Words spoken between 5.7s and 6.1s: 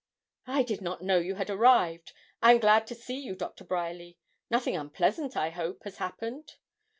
has